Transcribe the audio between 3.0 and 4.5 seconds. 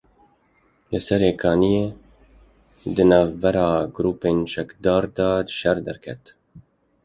navbera grûpên